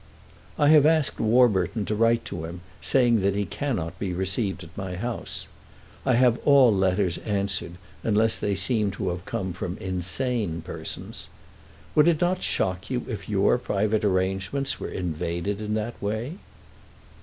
[0.57, 4.75] "I have asked Warburton to write to him, saying that he cannot be received at
[4.75, 5.45] my house.
[6.07, 11.27] I have all letters answered unless they seem to have come from insane persons.
[11.93, 16.37] Would it not shock you if your private arrangements were invaded in that way?"